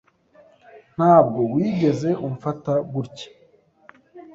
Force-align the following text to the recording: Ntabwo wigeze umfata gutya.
Ntabwo 0.95 1.39
wigeze 1.53 2.09
umfata 2.27 2.73
gutya. 2.93 3.27